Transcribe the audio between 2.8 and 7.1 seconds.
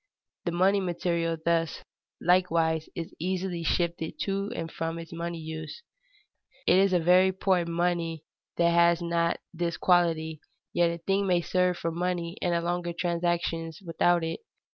is easily shifted to and from its money use. It is a